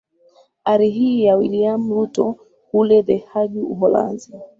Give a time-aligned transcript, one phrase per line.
[0.71, 2.35] ari hii ya william ruto
[2.71, 4.33] kule the hague uholanzi